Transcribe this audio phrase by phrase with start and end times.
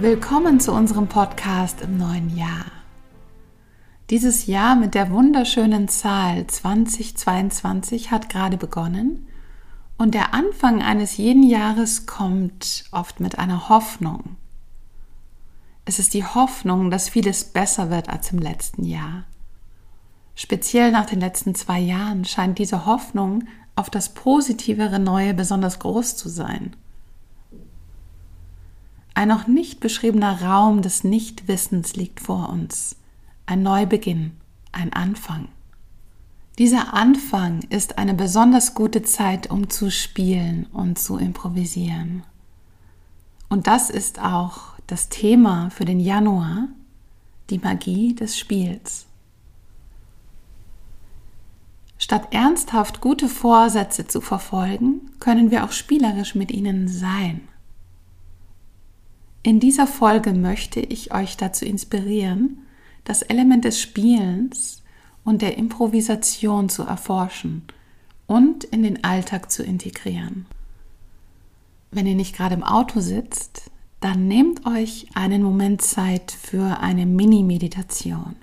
[0.00, 2.64] Willkommen zu unserem Podcast im neuen Jahr.
[4.08, 9.28] Dieses Jahr mit der wunderschönen Zahl 2022 hat gerade begonnen
[9.98, 14.36] und der Anfang eines jeden Jahres kommt oft mit einer Hoffnung.
[15.84, 19.24] Es ist die Hoffnung, dass vieles besser wird als im letzten Jahr.
[20.34, 23.44] Speziell nach den letzten zwei Jahren scheint diese Hoffnung
[23.76, 26.74] auf das positivere Neue besonders groß zu sein.
[29.20, 32.96] Ein noch nicht beschriebener Raum des Nichtwissens liegt vor uns.
[33.44, 34.32] Ein Neubeginn,
[34.72, 35.48] ein Anfang.
[36.58, 42.22] Dieser Anfang ist eine besonders gute Zeit, um zu spielen und zu improvisieren.
[43.50, 46.68] Und das ist auch das Thema für den Januar,
[47.50, 49.04] die Magie des Spiels.
[51.98, 57.42] Statt ernsthaft gute Vorsätze zu verfolgen, können wir auch spielerisch mit ihnen sein.
[59.42, 62.66] In dieser Folge möchte ich euch dazu inspirieren,
[63.04, 64.82] das Element des Spielens
[65.24, 67.62] und der Improvisation zu erforschen
[68.26, 70.46] und in den Alltag zu integrieren.
[71.90, 77.06] Wenn ihr nicht gerade im Auto sitzt, dann nehmt euch einen Moment Zeit für eine
[77.06, 78.36] Mini-Meditation.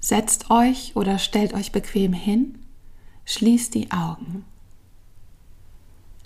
[0.00, 2.58] Setzt euch oder stellt euch bequem hin,
[3.24, 4.44] schließt die Augen.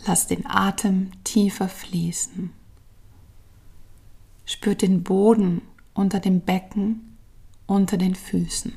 [0.04, 2.50] Lasst den Atem tiefer fließen.
[4.44, 5.62] Spürt den Boden
[5.94, 7.16] unter dem Becken,
[7.66, 8.74] unter den Füßen.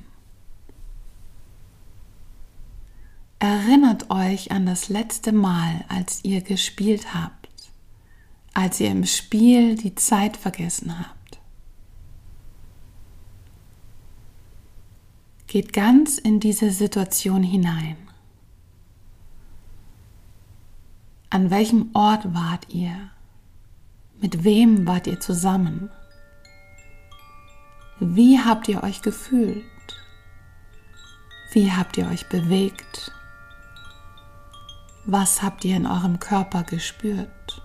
[3.39, 7.49] Erinnert euch an das letzte Mal, als ihr gespielt habt,
[8.53, 11.39] als ihr im Spiel die Zeit vergessen habt.
[15.47, 17.95] Geht ganz in diese Situation hinein.
[21.31, 23.11] An welchem Ort wart ihr?
[24.19, 25.91] Mit wem wart ihr zusammen?
[27.99, 29.63] Wie habt ihr euch gefühlt?
[31.51, 33.11] Wie habt ihr euch bewegt?
[35.05, 37.61] Was habt ihr in eurem Körper gespürt?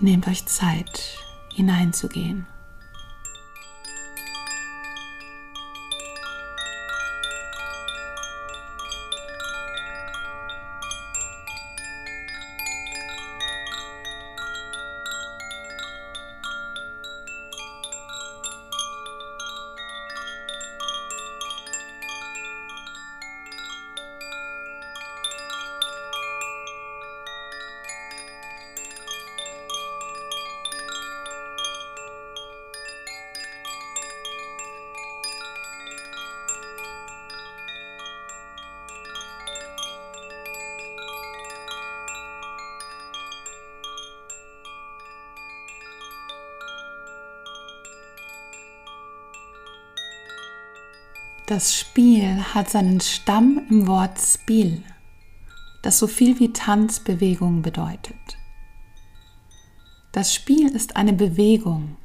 [0.00, 1.18] Nehmt euch Zeit,
[1.54, 2.46] hineinzugehen.
[51.50, 54.84] Das Spiel hat seinen Stamm im Wort Spiel,
[55.82, 58.38] das so viel wie Tanzbewegung bedeutet.
[60.12, 61.96] Das Spiel ist eine Bewegung,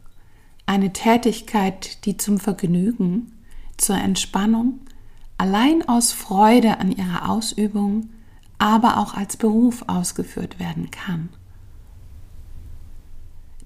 [0.66, 3.34] eine Tätigkeit, die zum Vergnügen,
[3.78, 4.80] zur Entspannung,
[5.38, 8.10] allein aus Freude an ihrer Ausübung,
[8.58, 11.30] aber auch als Beruf ausgeführt werden kann.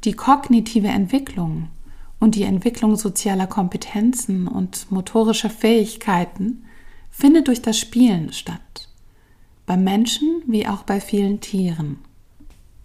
[0.04, 1.70] Die kognitive Entwicklung
[2.19, 6.66] und die Entwicklung sozialer Kompetenzen und motorischer Fähigkeiten
[7.10, 8.89] findet durch das Spielen statt,
[9.66, 12.00] bei Menschen wie auch bei vielen Tieren.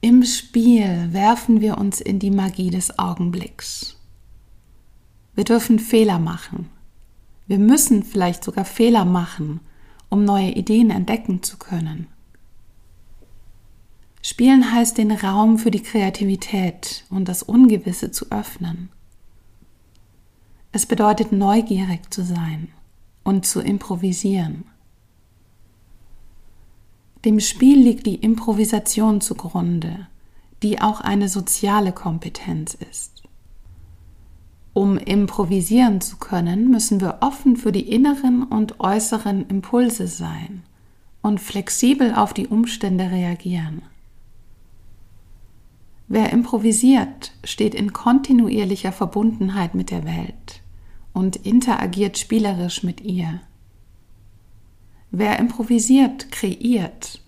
[0.01, 3.97] Im Spiel werfen wir uns in die Magie des Augenblicks.
[5.35, 6.69] Wir dürfen Fehler machen.
[7.47, 9.61] Wir müssen vielleicht sogar Fehler machen,
[10.11, 12.07] um neue Ideen entdecken zu können.
[14.23, 18.89] Spielen heißt den Raum für die Kreativität und das Ungewisse zu öffnen.
[20.77, 22.67] Es bedeutet neugierig zu sein
[23.23, 24.65] und zu improvisieren.
[27.25, 30.09] Dem Spiel liegt die Improvisation zugrunde,
[30.65, 33.23] die auch eine soziale Kompetenz ist.
[34.73, 40.65] Um improvisieren zu können, müssen wir offen für die inneren und äußeren Impulse sein
[41.23, 43.83] und flexibel auf die Umstände reagieren.
[46.09, 50.64] Wer improvisiert, steht in kontinuierlicher Verbundenheit mit der Welt
[51.15, 53.41] und interagiert spielerisch mit ihr.
[55.11, 57.23] Wer improvisiert, kreiert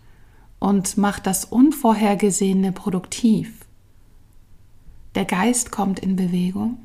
[0.58, 3.64] und macht das Unvorhergesehene produktiv.
[5.14, 6.78] Der Geist kommt in Bewegung,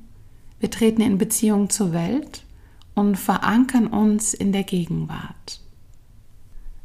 [0.60, 2.46] wir treten in Beziehung zur Welt
[2.94, 5.60] und verankern uns in der Gegenwart.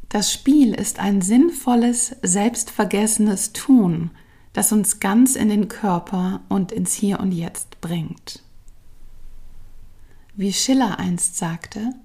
[0.09, 4.09] Das Spiel ist ein sinnvolles, selbstvergessenes Tun,
[4.53, 8.41] das uns ganz in den Körper und ins Hier und Jetzt bringt.
[10.39, 11.95] Wie Schiller einst sagte,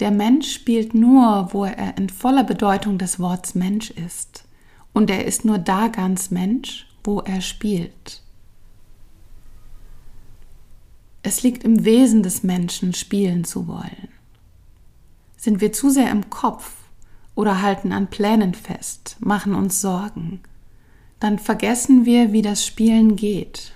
[0.00, 4.44] der Mensch spielt nur, wo er in voller Bedeutung des Wortes Mensch ist,
[4.92, 8.22] und er ist nur da ganz Mensch, wo er spielt.
[11.22, 14.08] Es liegt im Wesen des Menschen, spielen zu wollen.
[15.38, 16.74] Sind wir zu sehr im Kopf
[17.34, 20.40] oder halten an Plänen fest, machen uns Sorgen,
[21.18, 23.72] dann vergessen wir, wie das Spielen geht.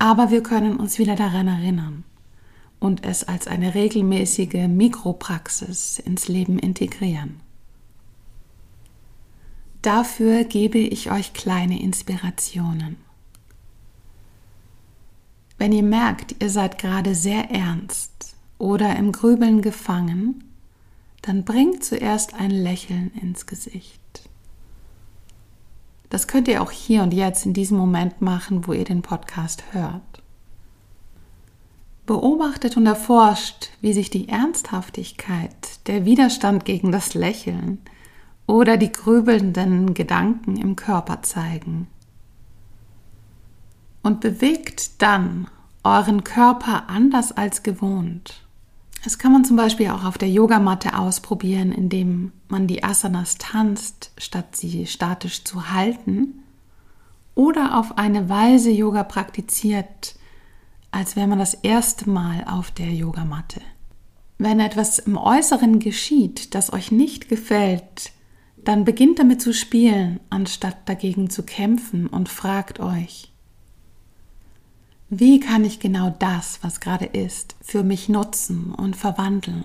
[0.00, 2.04] Aber wir können uns wieder daran erinnern
[2.78, 7.40] und es als eine regelmäßige Mikropraxis ins Leben integrieren.
[9.82, 12.96] Dafür gebe ich euch kleine Inspirationen.
[15.58, 20.44] Wenn ihr merkt, ihr seid gerade sehr ernst oder im Grübeln gefangen,
[21.20, 23.99] dann bringt zuerst ein Lächeln ins Gesicht.
[26.10, 29.62] Das könnt ihr auch hier und jetzt in diesem Moment machen, wo ihr den Podcast
[29.70, 30.22] hört.
[32.04, 37.78] Beobachtet und erforscht, wie sich die Ernsthaftigkeit, der Widerstand gegen das Lächeln
[38.46, 41.86] oder die grübelnden Gedanken im Körper zeigen
[44.02, 45.46] und bewegt dann
[45.84, 48.44] euren Körper anders als gewohnt.
[49.02, 54.12] Das kann man zum Beispiel auch auf der Yogamatte ausprobieren, indem man die Asanas tanzt,
[54.18, 56.42] statt sie statisch zu halten.
[57.34, 60.16] Oder auf eine Weise Yoga praktiziert,
[60.90, 63.62] als wäre man das erste Mal auf der Yogamatte.
[64.36, 68.12] Wenn etwas im Äußeren geschieht, das euch nicht gefällt,
[68.56, 73.29] dann beginnt damit zu spielen, anstatt dagegen zu kämpfen und fragt euch,
[75.10, 79.64] wie kann ich genau das, was gerade ist, für mich nutzen und verwandeln,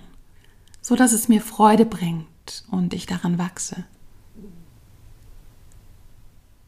[0.81, 3.85] so dass es mir Freude bringt und ich daran wachse?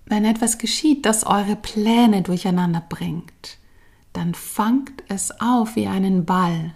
[0.06, 3.58] Wenn etwas geschieht, das eure Pläne durcheinander bringt,
[4.14, 6.74] dann fangt es auf wie einen Ball,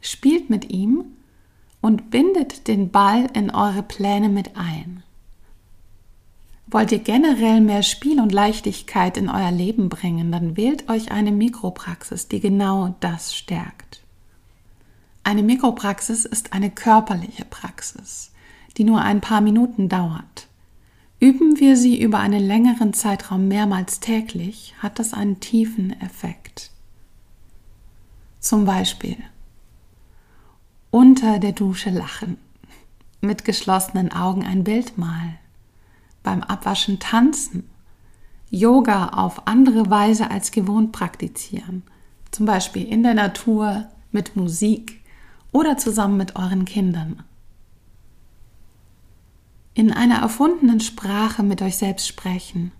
[0.00, 1.04] spielt mit ihm
[1.80, 5.03] und bindet den Ball in eure Pläne mit ein.
[6.74, 11.30] Wollt ihr generell mehr Spiel und Leichtigkeit in euer Leben bringen, dann wählt euch eine
[11.30, 14.02] Mikropraxis, die genau das stärkt.
[15.22, 18.32] Eine Mikropraxis ist eine körperliche Praxis,
[18.76, 20.48] die nur ein paar Minuten dauert.
[21.20, 26.72] Üben wir sie über einen längeren Zeitraum mehrmals täglich, hat das einen tiefen Effekt.
[28.40, 29.18] Zum Beispiel
[30.90, 32.36] unter der Dusche lachen,
[33.20, 35.38] mit geschlossenen Augen ein Bild malen,
[36.24, 37.70] beim Abwaschen tanzen,
[38.50, 41.84] Yoga auf andere Weise als gewohnt praktizieren,
[42.32, 45.02] zum Beispiel in der Natur, mit Musik
[45.52, 47.22] oder zusammen mit euren Kindern.
[49.74, 52.72] In einer erfundenen Sprache mit euch selbst sprechen,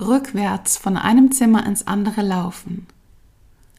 [0.00, 2.86] rückwärts von einem Zimmer ins andere laufen,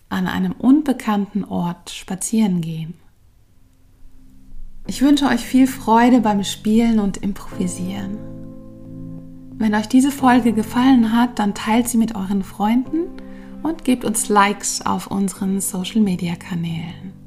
[0.09, 2.93] an einem unbekannten Ort spazieren gehen.
[4.87, 8.36] Ich wünsche euch viel Freude beim Spielen und Improvisieren.
[9.59, 13.07] Wenn euch diese Folge gefallen hat, dann teilt sie mit euren Freunden
[13.63, 17.26] und gebt uns Likes auf unseren Social-Media-Kanälen.